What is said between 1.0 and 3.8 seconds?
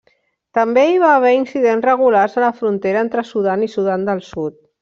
va haver incidents regulars a la frontera entre Sudan i